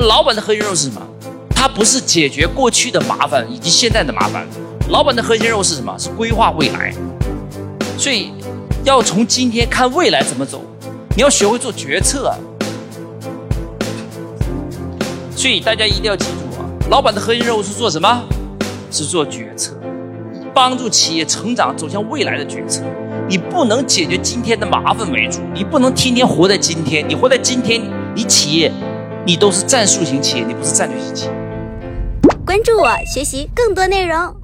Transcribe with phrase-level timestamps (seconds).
[0.00, 1.00] 老板的核心任务是什么？
[1.54, 4.46] 他不是解决过去的麻烦以及现在的麻烦，
[4.88, 5.94] 老板的核心任务是什么？
[5.98, 6.92] 是规划未来。
[7.98, 8.32] 所以，
[8.82, 10.62] 要从今天看未来怎么走，
[11.14, 12.34] 你要学会做决策。
[15.36, 18.22] 所以大家一定要记住啊，老板的核心任务是做什么？
[18.90, 19.74] 是做决策，
[20.54, 22.82] 帮助企业成长走向未来的决策。
[23.28, 27.08] 你不能解决今天的麻烦为主，你不能天天活在今天。
[27.08, 27.80] 你活在今天，
[28.14, 28.72] 你企业，
[29.26, 31.32] 你都是战术型企业，你不是战略型企业。
[32.46, 34.39] 关注我，学习更多内容。